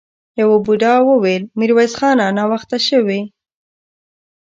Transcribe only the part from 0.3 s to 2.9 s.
يوه بوډا وويل: ميرويس خانه! ناوخته